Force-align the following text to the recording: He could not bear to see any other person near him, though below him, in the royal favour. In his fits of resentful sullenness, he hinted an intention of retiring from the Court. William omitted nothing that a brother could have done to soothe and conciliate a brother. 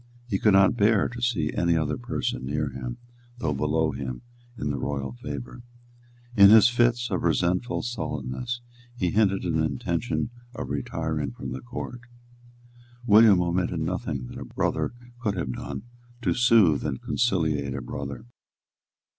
He 0.27 0.39
could 0.39 0.53
not 0.53 0.75
bear 0.75 1.07
to 1.07 1.21
see 1.21 1.53
any 1.53 1.77
other 1.77 1.95
person 1.95 2.43
near 2.43 2.71
him, 2.71 2.97
though 3.37 3.53
below 3.53 3.91
him, 3.91 4.23
in 4.57 4.71
the 4.71 4.79
royal 4.79 5.11
favour. 5.11 5.61
In 6.35 6.49
his 6.49 6.69
fits 6.69 7.11
of 7.11 7.21
resentful 7.21 7.83
sullenness, 7.83 8.61
he 8.97 9.11
hinted 9.11 9.43
an 9.45 9.61
intention 9.63 10.31
of 10.55 10.71
retiring 10.71 11.33
from 11.33 11.51
the 11.51 11.61
Court. 11.61 12.01
William 13.05 13.43
omitted 13.43 13.81
nothing 13.81 14.25
that 14.29 14.39
a 14.39 14.43
brother 14.45 14.95
could 15.19 15.37
have 15.37 15.53
done 15.53 15.83
to 16.23 16.33
soothe 16.33 16.83
and 16.83 16.99
conciliate 17.03 17.75
a 17.75 17.81
brother. 17.83 18.25